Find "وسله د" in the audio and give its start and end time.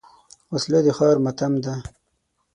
0.53-0.87